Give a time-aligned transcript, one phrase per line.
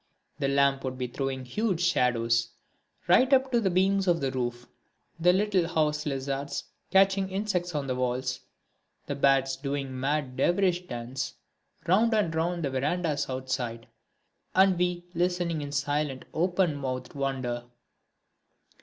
[0.39, 2.49] The lamp would be throwing huge shadows
[3.07, 4.65] right up to the beams of the roof,
[5.19, 8.39] the little house lizards catching insects on the walls,
[9.05, 11.35] the bats doing a mad dervish dance
[11.85, 13.87] round and round the verandahs outside,
[14.55, 17.65] and we listening in silent open mouthed wonder.